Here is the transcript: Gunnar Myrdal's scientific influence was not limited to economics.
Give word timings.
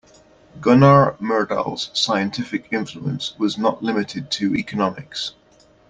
Gunnar 0.59 1.15
Myrdal's 1.21 1.91
scientific 1.93 2.73
influence 2.73 3.35
was 3.37 3.59
not 3.59 3.83
limited 3.83 4.31
to 4.31 4.55
economics. 4.55 5.35